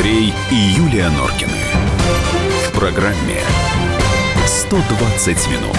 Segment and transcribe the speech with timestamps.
[0.00, 1.52] Андрей и Юлия Норкины.
[2.64, 3.36] В программе
[4.46, 5.76] 120 минут.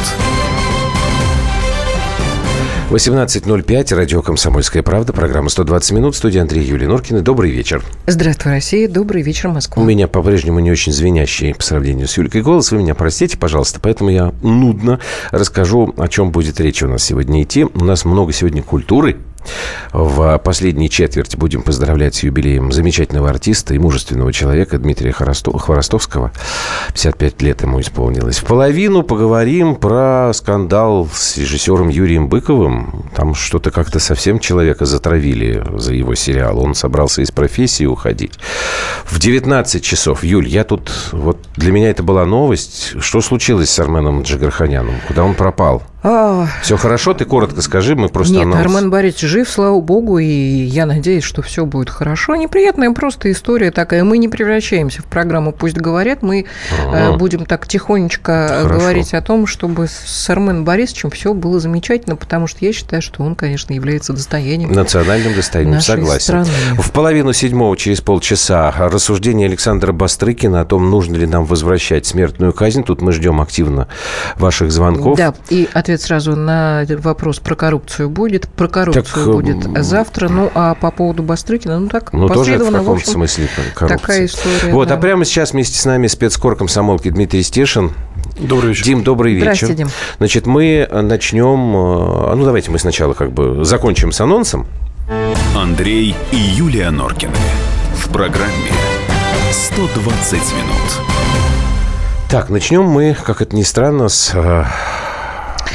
[2.91, 7.21] 18.05, радио «Комсомольская правда», программа «120 минут», студия Андрей Юлия Норкина.
[7.21, 7.83] Добрый вечер.
[8.05, 8.87] Здравствуй, Россия.
[8.87, 9.81] Добрый вечер, Москва.
[9.81, 12.71] У меня по-прежнему не очень звенящий по сравнению с Юлькой голос.
[12.71, 13.79] Вы меня простите, пожалуйста.
[13.81, 14.99] Поэтому я нудно
[15.31, 17.63] расскажу, о чем будет речь у нас сегодня идти.
[17.63, 19.17] У нас много сегодня культуры,
[19.93, 26.31] в последней четверти будем поздравлять с юбилеем замечательного артиста и мужественного человека Дмитрия Хворостовского.
[26.87, 28.37] 55 лет ему исполнилось.
[28.37, 33.05] В половину поговорим про скандал с режиссером Юрием Быковым.
[33.15, 36.59] Там что-то как-то совсем человека затравили за его сериал.
[36.59, 38.33] Он собрался из профессии уходить.
[39.05, 40.23] В 19 часов.
[40.23, 40.91] Юль, я тут...
[41.11, 42.93] Вот для меня это была новость.
[42.99, 44.95] Что случилось с Арменом Джигарханяном?
[45.07, 45.83] Куда он пропал?
[46.01, 47.13] Все хорошо?
[47.13, 48.61] Ты коротко скажи, мы просто Нет, анонс...
[48.61, 52.35] Армен Борисович жив, слава богу, и я надеюсь, что все будет хорошо.
[52.35, 54.03] Неприятная просто история такая.
[54.03, 56.23] Мы не превращаемся в программу «Пусть говорят».
[56.23, 56.45] Мы
[56.87, 57.17] ага.
[57.17, 58.79] будем так тихонечко хорошо.
[58.79, 63.23] говорить о том, чтобы с Арменом Борисовичем все было замечательно, потому что я считаю, что
[63.23, 66.21] он, конечно, является достоянием Национальным достоянием, согласен.
[66.21, 66.49] Страны.
[66.79, 72.53] В половину седьмого, через полчаса, рассуждение Александра Бастрыкина о том, нужно ли нам возвращать смертную
[72.53, 72.83] казнь.
[72.83, 73.87] Тут мы ждем активно
[74.37, 75.17] ваших звонков.
[75.17, 78.47] Да, и ответ сразу на вопрос про коррупцию будет.
[78.47, 80.29] Про коррупцию так, будет завтра.
[80.29, 83.97] Ну, а по поводу Бастрыкина, ну так, ну, тоже в каком-то общем, смысле коррупция.
[83.97, 84.73] Такая история.
[84.73, 84.95] Вот, а да.
[84.95, 87.91] а прямо сейчас вместе с нами спецкор комсомолки Дмитрий Стешин.
[88.39, 88.85] Добрый вечер.
[88.85, 89.45] Дим, добрый вечер.
[89.45, 89.89] Здравствуйте, Дим.
[90.17, 91.75] Значит, мы начнем...
[91.75, 94.67] Э, ну, давайте мы сначала как бы закончим с анонсом.
[95.55, 97.35] Андрей и Юлия Норкины.
[97.95, 98.71] В программе
[99.51, 101.11] 120 минут.
[102.29, 104.63] Так, начнем мы, как это ни странно, с э,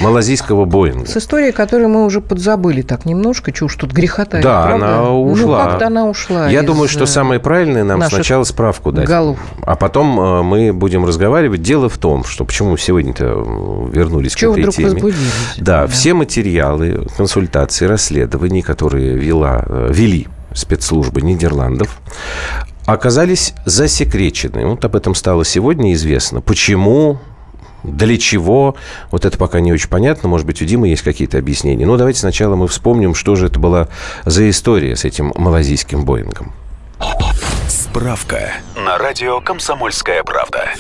[0.01, 1.07] малазийского Боинга.
[1.07, 4.41] С историей, которую мы уже подзабыли так немножко, чушь тут грехота.
[4.43, 4.75] Да, правда?
[4.75, 5.65] она ну, ушла.
[5.65, 6.49] Ну, как-то она ушла.
[6.49, 9.07] Я думаю, что самое правильное нам сначала справку дать.
[9.07, 9.39] Голов.
[9.63, 11.63] А потом э, мы будем разговаривать.
[11.63, 15.15] Дело в том, что почему сегодня-то вернулись Чего к этой вдруг теме.
[15.59, 22.01] Да, да, все материалы, консультации, расследований, которые вела, э, вели спецслужбы Нидерландов,
[22.87, 24.67] оказались засекречены.
[24.67, 26.41] Вот об этом стало сегодня известно.
[26.41, 27.21] Почему
[27.83, 28.77] для чего?
[29.11, 30.29] Вот это пока не очень понятно.
[30.29, 31.87] Может быть, у Димы есть какие-то объяснения.
[31.87, 33.89] Но давайте сначала мы вспомним, что же это была
[34.25, 36.53] за история с этим малазийским Боингом.
[37.69, 40.71] Справка на радио «Комсомольская правда».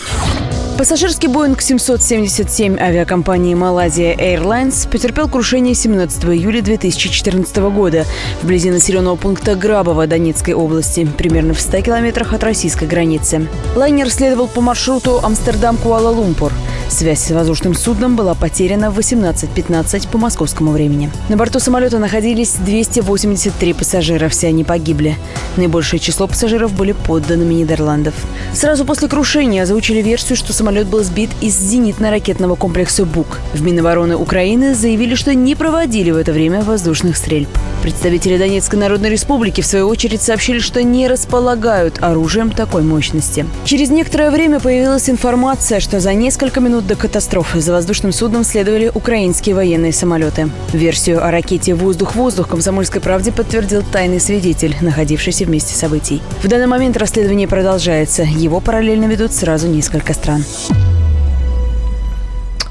[0.78, 8.04] Пассажирский Боинг 777 авиакомпании Malaysia Airlines потерпел крушение 17 июля 2014 года
[8.42, 13.48] вблизи населенного пункта Грабово Донецкой области, примерно в 100 километрах от российской границы.
[13.74, 16.52] Лайнер следовал по маршруту Амстердам-Куала-Лумпур.
[16.88, 21.10] Связь с воздушным судном была потеряна в 18.15 по московскому времени.
[21.28, 25.16] На борту самолета находились 283 пассажира, все они погибли.
[25.56, 28.14] Наибольшее число пассажиров были подданными Нидерландов.
[28.52, 33.40] Сразу после крушения озвучили версию, что самолет был сбит из зенитно-ракетного комплекса «Бук».
[33.52, 37.48] В Минобороны Украины заявили, что не проводили в это время воздушных стрельб.
[37.82, 43.46] Представители Донецкой Народной Республики, в свою очередь, сообщили, что не располагают оружием такой мощности.
[43.64, 48.90] Через некоторое время появилась информация, что за несколько минут до катастрофы за воздушным судном следовали
[48.92, 50.50] украинские военные самолеты.
[50.72, 56.22] Версию о ракете «Воздух-воздух» комсомольской правде подтвердил тайный свидетель, находившийся в месте событий.
[56.42, 58.22] В данный момент расследование продолжается.
[58.22, 60.44] Его параллельно ведут сразу несколько стран.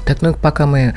[0.04, 0.94] Так, ну пока мы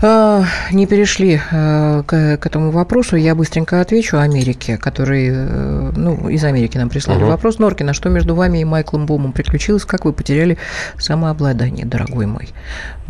[0.00, 6.44] не перешли а, к, к этому вопросу, я быстренько отвечу Америке, который, э, ну, из
[6.44, 7.30] Америки нам прислали угу.
[7.30, 7.58] вопрос.
[7.58, 9.84] Норкина, что между вами и Майклом Бомом приключилось?
[9.84, 10.56] Как вы потеряли
[10.98, 12.50] самообладание, дорогой мой?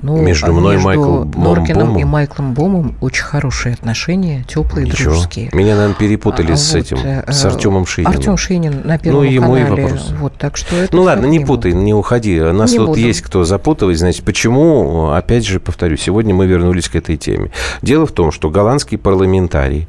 [0.01, 2.01] Ну, между мной между и Майклом Норкиным Бомом?
[2.01, 5.11] и Майклом Бомом очень хорошие отношения, теплые, Ничего.
[5.11, 5.51] дружеские.
[5.53, 8.17] Меня, наверное, перепутали а, с вот, этим, э, с Артемом Шининым.
[8.17, 9.67] Артем Шинин на Первом ну, ему канале.
[9.67, 10.15] И вопрос.
[10.19, 12.41] Вот, так что это ну ладно, не путай, не уходи.
[12.41, 13.01] Нас не тут буду.
[13.01, 13.99] есть кто запутывать.
[13.99, 17.51] Значит, почему, опять же, повторю, сегодня мы вернулись к этой теме.
[17.83, 19.89] Дело в том, что голландские парламентарии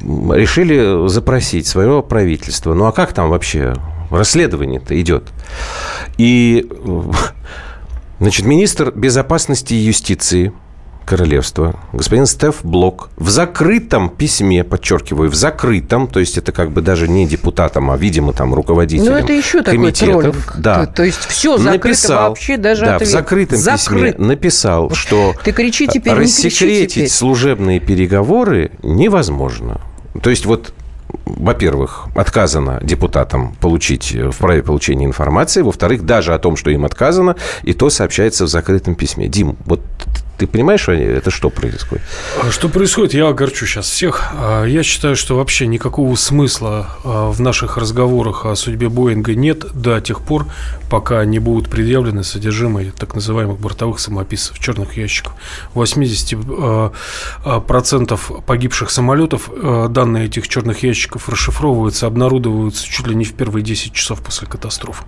[0.00, 2.74] решили запросить свое правительство.
[2.74, 3.74] Ну а как там вообще
[4.10, 5.32] расследование-то идет?
[6.18, 6.68] И
[8.20, 10.52] Значит, министр безопасности и юстиции
[11.04, 16.80] королевства, господин Стеф Блок, в закрытом письме, подчеркиваю, в закрытом, то есть это как бы
[16.82, 19.92] даже не депутатом, а, видимо, там руководителем Ну, это еще такой
[20.56, 20.86] Да.
[20.86, 23.08] То, то есть все закрыто написал, вообще, даже Да, ответ.
[23.08, 24.16] в закрытом Закрыт.
[24.16, 27.08] письме написал, что Ты кричи теперь, рассекретить теперь.
[27.08, 29.80] служебные переговоры невозможно.
[30.22, 30.72] То есть вот
[31.26, 35.62] во-первых, отказано депутатам получить, в праве получения информации.
[35.62, 39.28] Во-вторых, даже о том, что им отказано, и то сообщается в закрытом письме.
[39.28, 39.80] Дим, вот
[40.44, 42.04] Ты понимаешь, это что происходит?
[42.38, 44.30] А что происходит, я огорчу сейчас всех.
[44.34, 49.64] А, я считаю, что вообще никакого смысла а, в наших разговорах о судьбе Боинга нет
[49.72, 50.44] до тех пор,
[50.90, 55.32] пока не будут предъявлены содержимые так называемых бортовых самописцев, черных ящиков.
[55.74, 59.48] 80% погибших самолетов
[59.88, 65.04] данные этих черных ящиков расшифровываются, обнародовываются чуть ли не в первые 10 часов после катастрофы.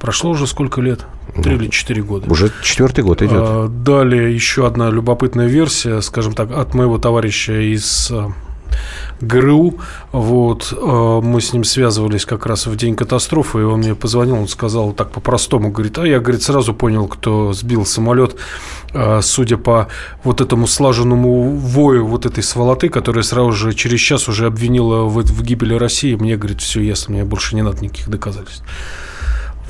[0.00, 1.04] Прошло уже сколько лет?
[1.42, 2.30] Три или четыре года.
[2.30, 3.82] Уже четвертый год идет.
[3.82, 8.28] Далее еще одна любопытная версия, скажем так, от моего товарища из э,
[9.20, 9.74] ГРУ.
[10.12, 14.36] Вот, э, мы с ним связывались как раз в день катастрофы, и он мне позвонил,
[14.36, 18.36] он сказал так по-простому, говорит, а я, говорит, сразу понял, кто сбил самолет,
[18.94, 19.88] э, судя по
[20.24, 25.22] вот этому слаженному вою вот этой сволоты, которая сразу же через час уже обвинила в,
[25.22, 28.64] в гибели России, мне, говорит, все ясно, мне больше не надо никаких доказательств.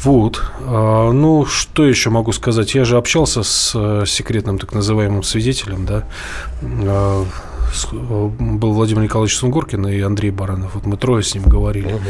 [0.02, 0.42] Вот.
[0.60, 2.74] А, ну, что еще могу сказать?
[2.74, 6.04] Я же общался с э, секретным так называемым свидетелем, да.
[6.62, 7.24] А,
[7.92, 10.74] был Владимир Николаевич Сунгоркин и Андрей Баранов.
[10.74, 11.92] Вот мы трое с ним говорили.
[11.92, 12.00] Угу.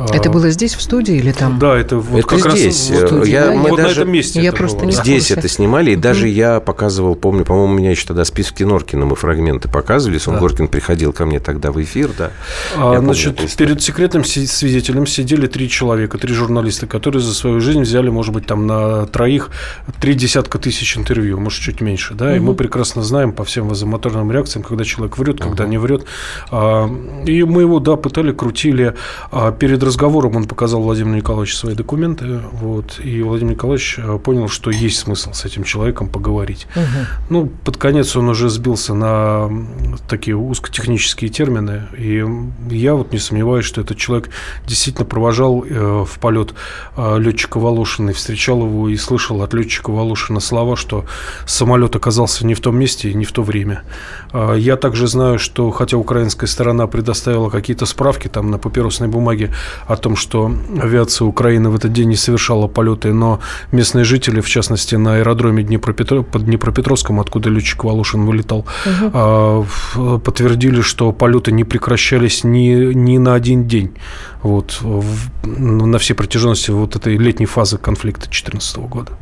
[0.00, 1.58] А, это было здесь, в студии или там?
[1.58, 2.90] Да, это вот это как здесь.
[2.90, 4.40] раз вот, я, да, мы вот даже, на этом месте.
[4.40, 8.06] Я просто не Здесь это снимали, и даже я показывал, помню, по-моему, у меня еще
[8.06, 10.18] тогда списки Норкина мы фрагменты показывали.
[10.18, 10.70] Сунгоркин да.
[10.70, 12.30] приходил ко мне тогда в эфир, да.
[12.76, 18.08] А, значит, перед секретным свидетелем сидели три человека, три журналиста, которые за свою жизнь взяли,
[18.08, 19.50] может быть, там на троих
[20.00, 23.68] три десятка тысяч интервью, может, чуть меньше, да, mm и мы прекрасно знаем по всем
[23.68, 26.04] вазомоторным реакциям, когда человек врет, когда mm не врет.
[26.50, 26.88] А,
[27.26, 28.94] и мы его, да, пытали, крутили.
[29.58, 34.48] Перед разговором он показал показал Владимир Николаевич свои документы, вот, и Владимир Николаевич э, понял,
[34.48, 36.68] что есть смысл с этим человеком поговорить.
[36.76, 36.84] Угу.
[37.30, 39.50] Ну, под конец он уже сбился на
[40.08, 42.24] такие узкотехнические термины, и
[42.70, 44.30] я вот не сомневаюсь, что этот человек
[44.66, 46.54] действительно провожал э, в полет
[46.96, 51.04] э, летчика Волошина, встречал его и слышал от летчика Волошина слова, что
[51.46, 53.82] самолет оказался не в том месте и не в то время.
[54.56, 59.50] Я также знаю, что хотя украинская сторона предоставила какие-то справки там на папиросной бумаге
[59.86, 63.40] о том, что авиация Украины в этот день не совершала полеты, но
[63.72, 66.22] местные жители, в частности, на аэродроме Днепропетр...
[66.22, 70.18] под Днепропетровском, откуда летчик Волошин вылетал, угу.
[70.18, 73.92] подтвердили, что полеты не прекращались ни, ни на один день
[74.42, 79.12] вот, в, на всей протяженности вот этой летней фазы конфликта 2014 года.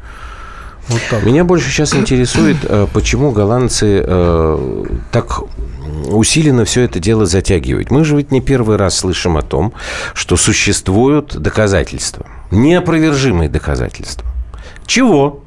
[0.88, 1.23] Вот.
[1.23, 5.40] Меня больше сейчас интересует, э, почему голландцы э, так
[6.06, 7.90] усиленно все это дело затягивают.
[7.90, 9.73] Мы же ведь не первый раз слышим о том,
[10.14, 14.26] что существуют доказательства, неопровержимые доказательства.
[14.87, 15.43] Чего?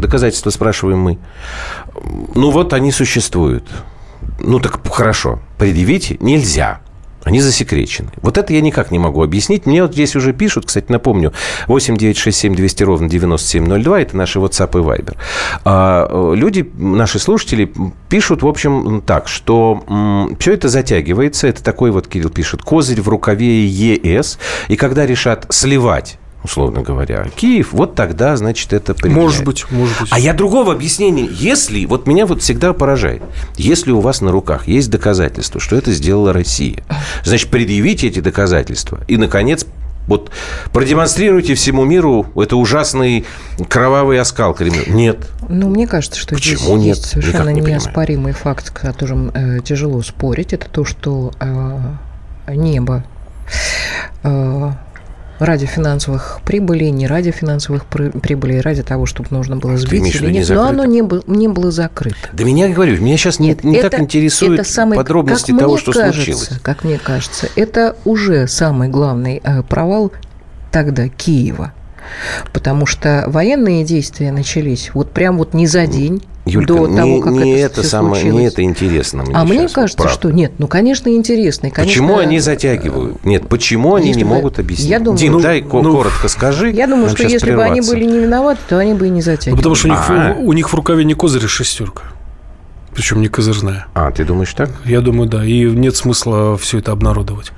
[0.00, 1.18] Доказательства спрашиваем мы.
[2.34, 3.68] Ну вот они существуют.
[4.40, 6.80] Ну так хорошо, предъявить нельзя.
[7.24, 8.10] Они засекречены.
[8.20, 9.66] Вот это я никак не могу объяснить.
[9.66, 11.32] Мне вот здесь уже пишут, кстати, напомню,
[11.66, 15.16] 8 9 6 7 200 ровно 9702, это наши WhatsApp и Viber.
[15.64, 17.72] А, э, люди, наши слушатели,
[18.08, 21.48] пишут, в общем, так, что м, все это затягивается.
[21.48, 24.38] Это такой вот, Кирилл пишет, козырь в рукаве ЕС.
[24.68, 29.24] И когда решат сливать условно говоря, Киев, вот тогда, значит, это применяет.
[29.24, 30.10] Может быть, может быть.
[30.12, 31.26] А я другого объяснения.
[31.28, 33.22] Если, вот меня вот всегда поражает,
[33.56, 36.84] если у вас на руках есть доказательства, что это сделала Россия,
[37.24, 39.00] значит, предъявите эти доказательства.
[39.08, 39.66] И, наконец,
[40.06, 40.30] вот
[40.72, 43.24] продемонстрируйте всему миру это ужасный
[43.68, 44.82] кровавый оскал Кремля.
[44.86, 45.26] Нет.
[45.48, 46.96] Ну, мне кажется, что Почему здесь нет?
[46.98, 50.52] есть совершенно не неоспоримый факт, с которым э, тяжело спорить.
[50.52, 53.02] Это то, что э, небо
[54.22, 54.72] э,
[55.44, 60.48] ради финансовых прибылей, не ради финансовых прибылей, ради того, чтобы нужно было сбить или нет.
[60.48, 62.16] Но оно не, было, не было закрыто.
[62.32, 65.92] Да меня говорю, меня сейчас нет, не, не так интересуют это самый, подробности того, что
[65.92, 66.50] кажется, случилось.
[66.62, 70.12] Как мне кажется, это уже самый главный э, провал
[70.70, 71.72] тогда Киева.
[72.52, 77.32] Потому что военные действия начались вот прям вот не за день, Юлька, до того, как
[77.32, 78.40] не это, это самое, случилось.
[78.40, 79.34] не это интересно мне.
[79.34, 80.12] А мне кажется, правда.
[80.12, 81.68] что нет, ну конечно интересно.
[81.68, 83.24] И, конечно, почему они затягивают?
[83.24, 84.88] Нет, почему они не бы, могут объяснить?
[84.88, 86.70] Я думаю, Дим, ну, дай ну, коротко скажи.
[86.70, 87.72] Я думаю, что если прерваться.
[87.72, 89.52] бы они были не виноваты, то они бы и не затягивали.
[89.52, 90.36] Ну, потому что у них, а.
[90.38, 92.02] у них в рукаве не козырь, а шестерка.
[92.94, 93.86] Причем не козырная.
[93.94, 94.70] А, ты думаешь так?
[94.84, 95.44] Я думаю, да.
[95.44, 97.52] И нет смысла все это обнародовать.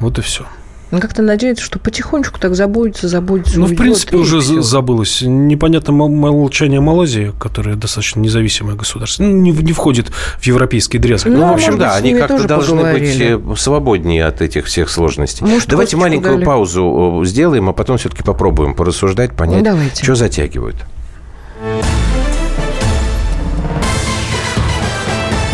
[0.00, 0.46] Вот и все.
[0.92, 3.58] Он как-то надеется, что потихонечку так забудется, забудется.
[3.58, 4.60] Ну, в принципе, уже все.
[4.60, 5.22] забылось.
[5.22, 11.24] Непонятно молчание Малайзии, которая достаточно независимое государство, ну, не, не входит в европейский дрязг.
[11.26, 13.36] Ну, ну в общем, да, они как-то должны поговорили.
[13.36, 15.46] быть э, свободнее от этих всех сложностей.
[15.46, 16.44] Может, Давайте маленькую дали.
[16.44, 20.04] паузу э, сделаем, а потом все-таки попробуем порассуждать, понять, Давайте.
[20.04, 20.76] что затягивают.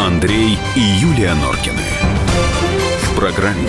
[0.01, 1.85] Андрей и Юлия Норкины.
[3.03, 3.69] В программе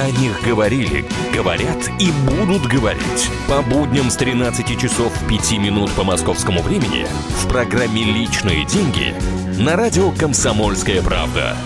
[0.00, 1.04] о них говорили,
[1.34, 3.30] говорят и будут говорить.
[3.48, 7.06] По будням с 13 часов 5 минут по московскому времени
[7.42, 9.14] в программе «Личные деньги»
[9.58, 11.56] на радио «Комсомольская правда».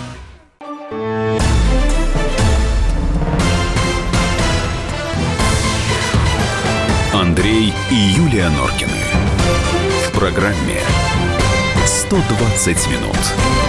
[7.13, 8.91] Андрей и Юлия Норкины.
[10.07, 10.81] В программе
[11.85, 13.64] 120 минут.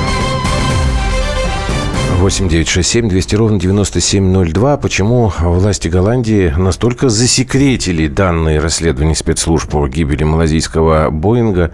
[2.18, 4.76] 8 9 6 7 200 ровно 9702.
[4.78, 11.72] Почему власти Голландии настолько засекретили данные расследования спецслужб по гибели малазийского Боинга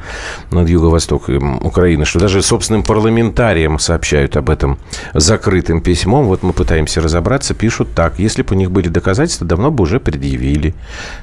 [0.51, 4.79] над юго-востоком Украины, что даже собственным парламентариям сообщают об этом
[5.15, 6.27] закрытым письмом.
[6.27, 7.55] Вот мы пытаемся разобраться.
[7.55, 8.19] Пишут так.
[8.19, 10.75] Если бы у них были доказательства, давно бы уже предъявили.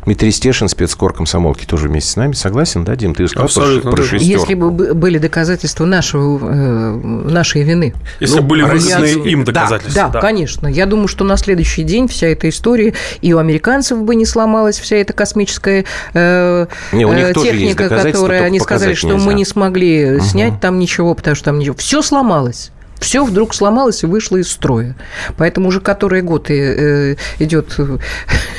[0.06, 2.32] Дмитрий Стешин, спецкор комсомолки, тоже вместе с нами.
[2.34, 3.14] Согласен, да, Дим?
[3.14, 4.40] Ты сказал Абсолютно, про, про шестерку.
[4.42, 6.96] Если бы бы- были доказательства нашего, э,
[7.30, 7.94] нашей вины.
[8.22, 10.10] Если Ну, были россияне- выгодные им Да, доказательства.
[10.14, 10.68] Да, конечно.
[10.68, 14.80] Я думаю, что на следующий день вся эта история и у американцев бы не сломалась
[14.80, 19.26] вся эта космическая э, Не, у них э, техника, доказательства, которая они сказали, что нельзя.
[19.26, 21.76] мы не смогли снять там ничего, потому что там ничего.
[21.76, 22.72] Все сломалось.
[23.00, 24.96] Все вдруг сломалось и вышло из строя.
[25.38, 27.78] Поэтому уже который год э, идет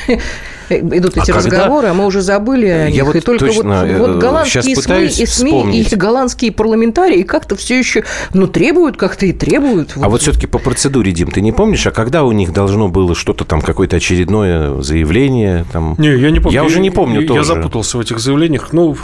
[0.79, 3.05] идут эти А когда- разговоры, а мы уже забыли о Я них.
[3.05, 5.93] вот и только точно, вот, э, вот голландские щас СМИ, и СМИ, вспомнить.
[5.93, 9.93] и голландские парламентарии как-то все еще, ну, требуют как-то и требуют.
[10.01, 13.15] А вот все-таки по процедуре, Дим, ты не помнишь, а когда у них должно было
[13.15, 15.65] что-то там, какое-то очередное заявление?
[15.71, 15.95] Там...
[15.97, 16.53] Не, я не помню.
[16.53, 17.39] Я уже не помню я, тоже.
[17.39, 18.69] Я запутался в этих заявлениях.
[18.73, 18.95] Ну,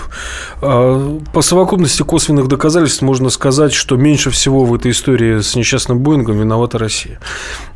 [0.62, 6.00] а, по совокупности косвенных доказательств можно сказать, что меньше всего в этой истории с несчастным
[6.00, 7.20] Боингом виновата Россия.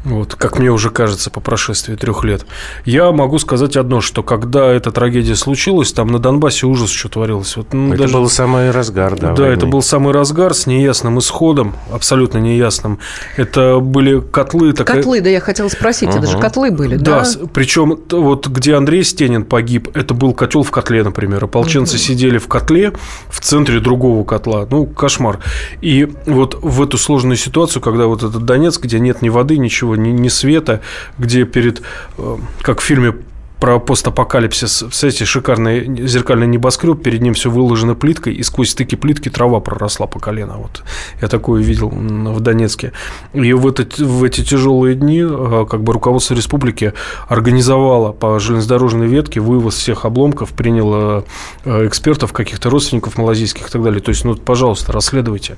[0.03, 2.45] Вот, как мне уже кажется по прошествии трех лет.
[2.85, 7.57] Я могу сказать одно, что когда эта трагедия случилась, там на Донбассе ужас что творилось.
[7.57, 9.33] Вот, ну, Это даже- был самый разгар, да.
[9.33, 9.53] Да, войны.
[9.53, 12.99] это был самый разгар с неясным исходом, абсолютно неясным.
[13.37, 14.71] Это были котлы.
[14.73, 17.47] такая- Котлы, да, я хотела спросить, это же котлы были, да, да?
[17.53, 21.43] причем вот где Андрей Стенин погиб, это был котел в котле, например.
[21.43, 22.93] Ополченцы сидели в котле
[23.29, 24.65] в центре другого котла.
[24.69, 25.39] Ну, кошмар.
[25.81, 29.95] И вот в эту сложную ситуацию, когда вот этот Донецк, где нет ни воды, ничего,
[29.95, 30.81] ни, ни света,
[31.17, 31.81] где перед,
[32.17, 33.15] э, как в фильме
[33.61, 39.29] про постапокалипсис, кстати, шикарный зеркальный небоскреб, перед ним все выложено плиткой, и сквозь стыки плитки
[39.29, 40.55] трава проросла по колено.
[40.57, 40.81] Вот
[41.21, 42.91] я такое видел в Донецке.
[43.33, 46.93] И в, этот, в эти тяжелые дни э, как бы руководство республики
[47.27, 51.23] организовало по железнодорожной ветке вывоз всех обломков, приняло
[51.63, 54.01] э, экспертов, каких-то родственников малазийских и так далее.
[54.01, 55.57] То есть, ну, пожалуйста, расследуйте.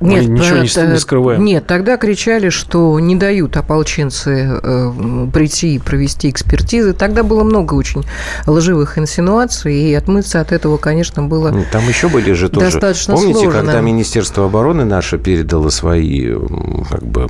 [0.00, 1.44] Мы ничего не, не скрываем.
[1.44, 6.94] Нет, тогда кричали, что не дают ополченцы э, прийти и провести экспертизы.
[6.94, 8.04] Тогда было много очень
[8.46, 11.50] лживых инсинуаций, и отмыться от этого, конечно, было...
[11.50, 12.66] Ну, Там еще были же тоже.
[12.66, 13.60] Достаточно Помните, сложно.
[13.60, 16.32] когда Министерство обороны наше передало свои
[16.90, 17.26] как бы,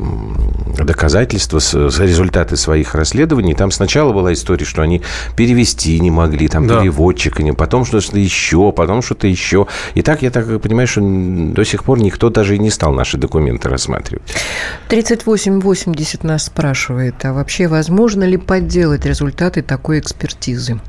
[0.78, 5.02] доказательства, результаты своих расследований, там сначала была история, что они
[5.37, 6.80] перевести не могли, там Да.
[6.80, 9.66] переводчика не, потом что-то еще, потом что-то еще.
[9.94, 13.18] И так, я так понимаю, что до сих пор никто даже и не стал наши
[13.18, 14.23] документы рассматривать.
[14.88, 20.81] 3880 нас спрашивает, а вообще возможно ли подделать результаты такой экспертизы?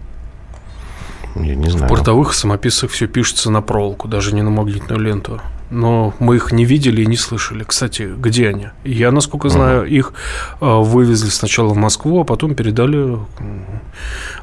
[1.35, 1.89] Я не В знаю.
[1.89, 5.41] портовых самописах все пишется на проволоку, даже не на магнитную ленту.
[5.69, 7.63] Но мы их не видели и не слышали.
[7.63, 8.67] Кстати, где они?
[8.83, 10.13] Я, насколько знаю, их
[10.61, 13.17] э, вывезли сначала в Москву, а потом передали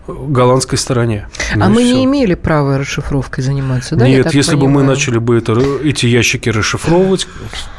[0.07, 1.29] голландской стороне.
[1.55, 1.95] Ну а мы всё.
[1.95, 4.09] не имели права расшифровкой заниматься, да?
[4.09, 4.89] Нет, если бы мы понимаю?
[4.89, 5.53] начали бы это,
[5.85, 7.29] эти ящики расшифровывать,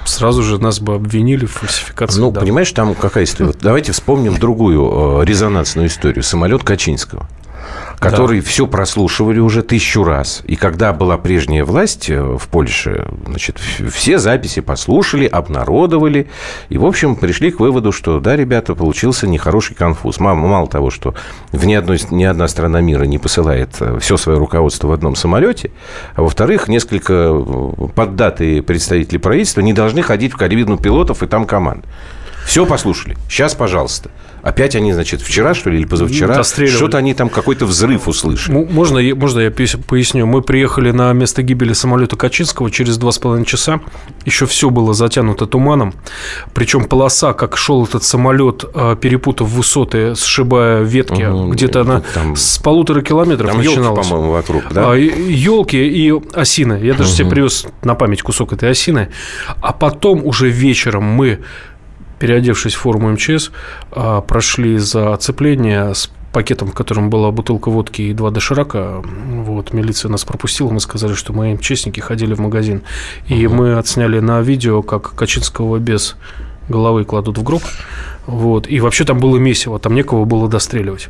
[0.06, 2.20] сразу же нас бы обвинили в фальсификации.
[2.20, 2.44] Ну, данных.
[2.44, 3.54] понимаешь, там какая история?
[3.62, 6.24] Давайте вспомним другую э, резонансную историю.
[6.24, 7.28] Самолет Качинского
[8.04, 10.42] который все прослушивали уже тысячу раз.
[10.46, 16.28] И когда была прежняя власть э, в Польше, значит, все записи послушали, обнародовали.
[16.70, 20.20] И, в общем, пришли к выводу, что, да, ребята, получился нехороший конфуз.
[20.20, 21.16] Мало, мало того, что
[21.52, 25.72] в ни, одной, ни одна страна мира не посылает все свое руководство в одном самолете,
[26.16, 31.46] а во-вторых, несколько э, поддатые представители правительства не должны ходить в кабину пилотов и там
[31.46, 31.86] команд.
[32.46, 33.18] Все послушали.
[33.30, 34.10] Сейчас, пожалуйста.
[34.44, 38.54] Опять они, значит, вчера, что ли, или позавчера, что-то они там какой-то взрыв услышали.
[38.54, 40.26] Можно, можно я поясню?
[40.26, 43.80] Мы приехали на место гибели самолета Качинского через два с половиной часа.
[44.26, 45.94] Еще все было затянуто туманом.
[46.54, 52.36] Причем полоса, как шел этот самолет, а, перепутав высоты, сшибая ветки, угу, где-то она там,
[52.36, 54.08] с полутора километров там начиналась.
[54.08, 54.92] по-моему, вокруг, да?
[54.92, 56.80] А, елки и осины.
[56.84, 57.18] Я даже угу.
[57.18, 59.10] себе привез на память кусок этой осины.
[59.62, 61.40] А потом уже вечером мы
[62.20, 63.52] переодевшись в форму МЧС,
[63.92, 69.02] а, прошли за оцепление с пакетом, в котором была бутылка водки и два доширака.
[69.04, 72.82] Вот, милиция нас пропустила, мы сказали, что мы МЧСники ходили в магазин.
[73.28, 73.56] И угу.
[73.56, 76.18] мы отсняли на видео, как Качинского без
[76.68, 77.62] головы кладут в гроб.
[78.26, 78.68] Вот.
[78.70, 81.10] И вообще там было месиво, там некого было достреливать.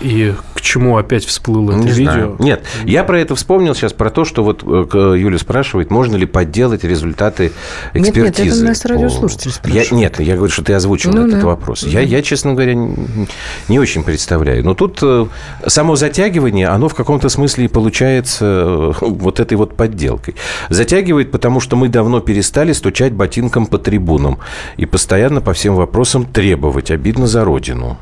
[0.00, 2.12] И к чему опять всплыло это не видео?
[2.12, 2.36] Знаю.
[2.38, 6.26] Нет, я про это вспомнил сейчас, про то, что вот э, Юля спрашивает, можно ли
[6.26, 7.52] подделать результаты
[7.92, 8.20] экспертизы.
[8.20, 9.90] Нет, нет, это нас радиослушатель спрашивает.
[9.90, 11.46] Я, нет, я говорю, что ты озвучил ну, этот да.
[11.46, 11.84] вопрос.
[11.84, 14.64] Я, я, честно говоря, не очень представляю.
[14.64, 15.26] Но тут э,
[15.66, 20.34] само затягивание, оно в каком-то смысле получается э, вот этой вот подделкой.
[20.68, 24.38] Затягивает, потому что мы давно перестали стучать ботинком по трибунам
[24.76, 26.90] и постоянно по всем вопросам требовать.
[26.90, 27.98] Обидно за родину.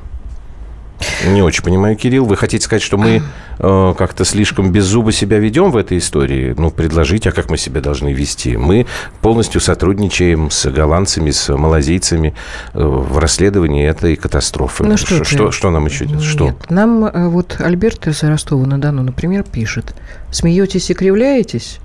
[1.26, 2.24] Не очень понимаю, Кирилл.
[2.24, 3.22] Вы хотите сказать, что мы
[3.58, 6.54] э, как-то слишком без зуба себя ведем в этой истории?
[6.56, 8.56] Ну, предложить, а как мы себя должны вести?
[8.56, 8.86] Мы
[9.20, 12.34] полностью сотрудничаем с голландцами, с малазийцами
[12.74, 14.84] э, в расследовании этой катастрофы.
[14.84, 16.06] Ну, что, что, что нам еще?
[16.06, 16.56] Нет, что?
[16.68, 19.94] нам э, вот Альберт из Ростова-на-Дону, например, пишет.
[20.30, 21.78] Смеетесь и кривляетесь?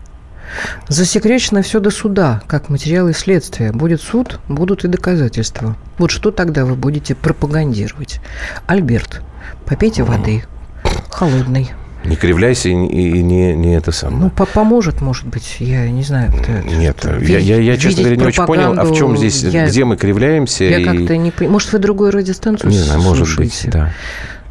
[0.88, 3.72] Засекречено все до суда, как материалы следствия.
[3.72, 5.76] Будет суд, будут и доказательства.
[5.98, 8.20] Вот что тогда вы будете пропагандировать?
[8.68, 9.22] Альберт,
[9.66, 10.44] попейте воды,
[11.10, 11.72] холодной.
[12.06, 14.24] Не кривляйся и не, не это самое.
[14.24, 16.32] Ну, по поможет, может быть, я не знаю.
[16.64, 19.84] Нет, я, я, я, честно говоря, не очень понял, а в чем здесь, я, где
[19.84, 20.64] мы кривляемся?
[20.64, 20.84] Я и...
[20.86, 21.54] как-то не понимаю.
[21.54, 23.92] Может, вы другую радиостанцию Не знаю, может быть, да.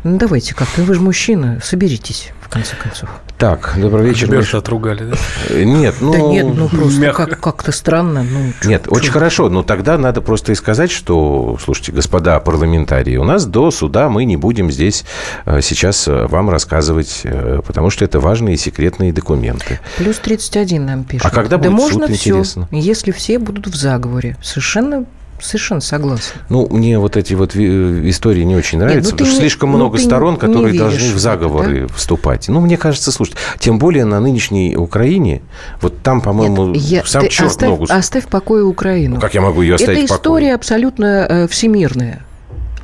[0.06, 3.10] Ну, давайте как-то, вы же мужчина, соберитесь, в конце концов.
[3.38, 4.30] Так, добрый вечер.
[4.30, 5.16] Альберта отругали, да?
[5.48, 6.12] Э, нет, ну...
[6.12, 8.22] Да нет, ну просто как- как-то странно.
[8.22, 9.12] Ну, нет, чё, очень чё?
[9.14, 14.08] хорошо, но тогда надо просто и сказать, что, слушайте, господа парламентарии, у нас до суда
[14.08, 15.04] мы не будем здесь
[15.44, 17.24] э, сейчас э, вам рассказывать,
[17.66, 19.80] потому что это важные секретные документы.
[19.98, 21.26] Плюс 31 нам пишут.
[21.26, 22.68] А когда будет да суд, можно интересно?
[22.70, 24.36] все, если все будут в заговоре.
[24.40, 25.04] Совершенно
[25.40, 26.40] Совершенно согласна.
[26.48, 29.70] Ну, мне вот эти вот э, истории не очень нравятся, Нет, ну, потому что слишком
[29.72, 31.94] ну, много сторон, которые не должны в заговоры да?
[31.94, 32.48] вступать.
[32.48, 35.42] Ну, мне кажется, слушайте, тем более на нынешней Украине,
[35.80, 37.86] вот там, по-моему, я, сам черт оставь, ногу...
[37.88, 39.16] Оставь в покое Украину.
[39.16, 40.18] Ну, как я могу ее оставить Это в покое?
[40.18, 42.25] история абсолютно э, всемирная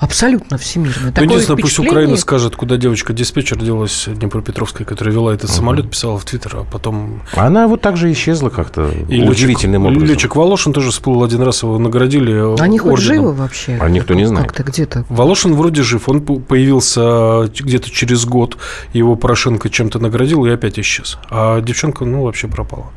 [0.03, 1.13] абсолютно всемирно.
[1.17, 5.57] Ну, единственное, пусть Украина скажет, куда девочка-диспетчер делась Днепропетровская, которая вела этот угу.
[5.57, 7.23] самолет, писала в Твиттер, а потом...
[7.35, 10.15] Она вот так же исчезла как-то и удивительным летчик, образом.
[10.15, 13.79] Летчик Волошин тоже всплыл один раз, его наградили А они хоть живы вообще?
[13.81, 14.47] А никто не знает.
[14.49, 15.05] Как-то где-то.
[15.09, 18.59] Волошин вроде жив, он появился где-то через год,
[18.93, 21.19] его Порошенко чем-то наградил и опять исчез.
[21.31, 22.91] А девчонка, ну, вообще пропала.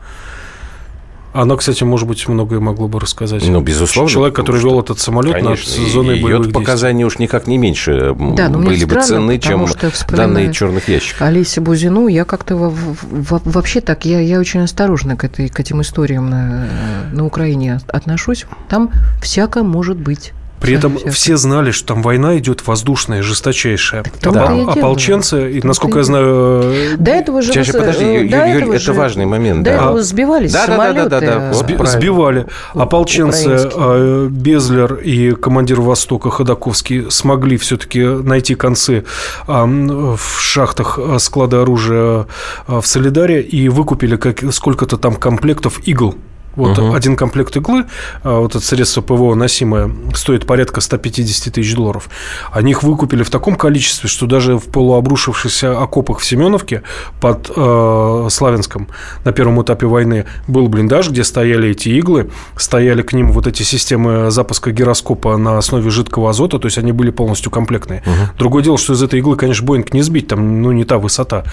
[1.36, 3.46] Она, кстати, может быть, многое могло бы рассказать.
[3.46, 4.10] Ну, безусловно.
[4.10, 8.16] Человек, который вел этот самолет конечно, над зоной боевых Ее показания уж никак не меньше
[8.18, 9.66] да, были бы ценны, чем
[10.10, 11.22] данные черных ящиков.
[11.22, 16.30] Олеся Бузину, я как-то вообще так, я, я очень осторожно к, этой, к этим историям
[16.30, 16.70] на,
[17.12, 18.46] на Украине отношусь.
[18.70, 20.32] Там всякое может быть.
[20.66, 24.04] При этом все, все знали, что там война идет воздушная, жесточайшая.
[24.20, 24.46] Так, да.
[24.68, 26.62] Ополченцы, и, насколько я знаю...
[26.64, 27.54] Э, до этого же...
[27.54, 29.64] Чаще, подожди, Юль, Юль, это же, важный момент.
[29.64, 29.76] До да.
[29.78, 31.10] этого сбивались да, самолеты.
[31.10, 31.54] Да, да, да, да, да.
[31.54, 32.48] Сби- сбивали.
[32.74, 39.06] Ополченцы э, Безлер и командир Востока Ходаковский смогли все-таки найти концы
[39.48, 42.26] в шахтах э, склада оружия
[42.68, 44.20] в Солидаре и выкупили
[44.52, 46.16] сколько-то там комплектов игл
[46.56, 46.94] вот угу.
[46.94, 47.86] один комплект иглы,
[48.24, 52.10] а, вот это средство ПВО носимое, стоит порядка 150 тысяч долларов.
[52.52, 56.84] Они их выкупили в таком количестве, что даже в полуобрушившихся окопах в Семеновке
[57.20, 58.88] под э, Славянском
[59.24, 63.64] на первом этапе войны был блиндаж, где стояли эти иглы, стояли к ним вот эти
[63.64, 68.02] системы запуска гироскопа на основе жидкого азота, то есть они были полностью комплектные.
[68.06, 68.38] Угу.
[68.38, 71.44] Другое дело, что из этой иглы, конечно, Боинг не сбить, там ну, не та высота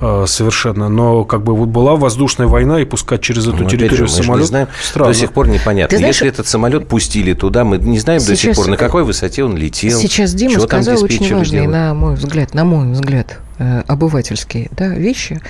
[0.00, 4.08] э, совершенно, но как бы вот была воздушная война, и пускать через эту ну, территорию
[4.08, 5.12] самолет знаем, Странно.
[5.12, 5.98] до сих пор непонятно.
[5.98, 9.04] знаешь, Если этот самолет пустили туда, мы не знаем сейчас, до сих пор, на какой
[9.04, 9.98] высоте он летел.
[9.98, 15.40] Сейчас Дима сказал очень важные, на мой взгляд, на мой взгляд, э, обывательские да, вещи,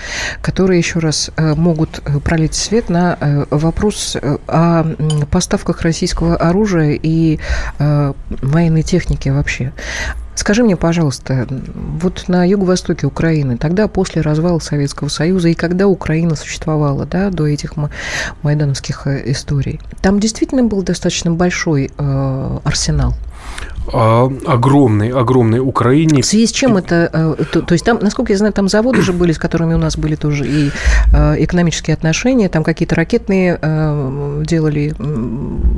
[0.41, 3.19] которые еще раз э, могут э, пролить свет на
[3.51, 4.85] вопрос о
[5.31, 7.39] поставках российского оружия и
[7.79, 9.73] военной техники вообще.
[10.35, 16.37] Скажи мне, пожалуйста, вот на юго-востоке Украины, тогда после развала Советского Союза и когда Украина
[16.37, 17.75] существовала, да, до этих
[18.43, 23.15] майдановских э, историй, там действительно был достаточно большой э, арсенал
[23.91, 26.23] огромной, огромной Украине.
[26.23, 27.11] В связи с чем это?
[27.13, 29.79] Э, то, то есть там, насколько я знаю, там заводы же были, с которыми у
[29.79, 30.71] нас были тоже и
[31.13, 34.95] э, экономические отношения, там какие-то ракетные э, делали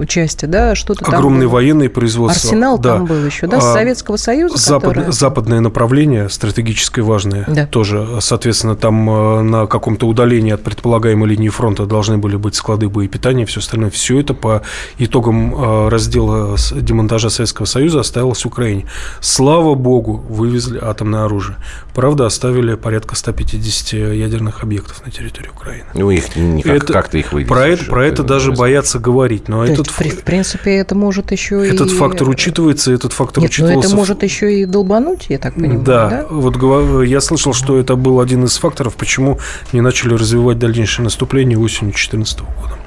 [0.07, 1.55] части, да, что-то там Огромные было.
[1.55, 2.49] военные производства.
[2.49, 2.97] Арсенал да.
[2.97, 4.59] там был еще, да, с а, Советского Союза.
[4.59, 5.13] Запад, которое...
[5.13, 7.67] Западное направление, стратегическое важное, да.
[7.67, 13.47] тоже, соответственно, там на каком-то удалении от предполагаемой линии фронта должны были быть склады боепитания,
[13.47, 13.91] все остальное.
[13.91, 14.63] Все это по
[14.99, 18.87] итогам раздела демонтажа Советского Союза Союза осталось в Украине.
[19.21, 21.57] Слава богу, вывезли атомное оружие.
[21.95, 25.85] Правда, оставили порядка 150 ядерных объектов на территории Украины.
[25.95, 27.49] Ну, их никак, это, как-то их вывезли.
[27.49, 29.49] Про это, про это даже боятся говорить.
[29.49, 31.95] Но этот, в, в принципе, это может еще этот и...
[31.95, 33.77] фактор учитывается, этот фактор Нет, учитывался.
[33.77, 36.09] но это может еще и долбануть, я так понимаю, да?
[36.09, 36.57] Да, вот
[37.05, 39.39] я слышал, что это был один из факторов, почему
[39.73, 42.79] не начали развивать дальнейшее наступление осенью 2014 года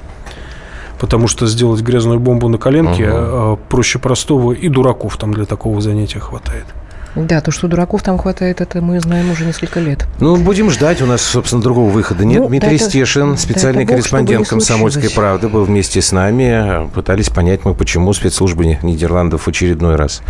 [0.98, 3.60] потому что сделать грязную бомбу на коленке угу.
[3.68, 6.66] проще простого, и дураков там для такого занятия хватает.
[7.14, 10.06] Да, то, что дураков там хватает, это мы знаем уже несколько лет.
[10.20, 11.02] Ну, будем ждать.
[11.02, 12.40] У нас, собственно, другого выхода нет.
[12.42, 16.88] Ну, Дмитрий да Стешин, специальный да корреспондент «Комсомольской правды», был вместе с нами.
[16.94, 20.22] Пытались понять мы, почему спецслужбы Нидерландов в очередной раз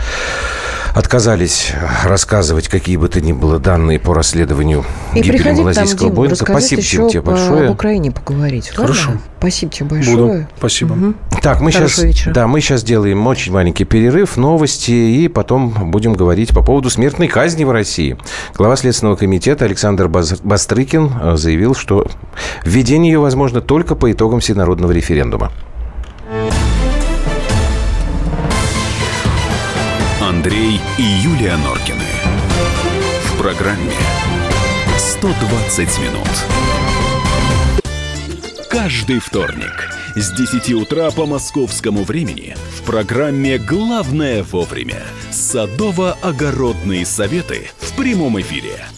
[0.95, 1.73] отказались
[2.05, 6.37] рассказывать какие бы то ни было данные по расследованию И гибели малазийского Боинга.
[6.37, 7.67] Спасибо тебе большое.
[7.69, 8.71] об Украине поговорить.
[8.71, 9.11] Хорошо.
[9.11, 9.23] Ладно?
[9.39, 10.17] Спасибо тебе большое.
[10.17, 10.47] Буду.
[10.59, 10.93] Спасибо.
[10.93, 11.15] Угу.
[11.43, 16.51] Так, мы сейчас, да, мы сейчас делаем очень маленький перерыв, новости, и потом будем говорить
[16.51, 18.17] по поводу смертной казни в России.
[18.57, 22.07] Глава Следственного комитета Александр Бастрыкин э, заявил, что
[22.65, 25.53] введение ее возможно только по итогам всенародного референдума.
[30.21, 32.03] Андрей и Юлия Норкины.
[33.23, 33.95] В программе
[34.99, 36.29] 120 минут.
[38.69, 47.95] Каждый вторник с 10 утра по московскому времени в программе «Главное вовремя» садово-огородные советы в
[47.95, 48.87] прямом эфире–